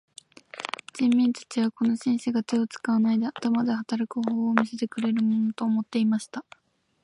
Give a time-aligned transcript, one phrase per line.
[0.97, 6.43] 人民たちはこの紳士が手を使わないで頭で働く方法を見せてくれるものと思っていました。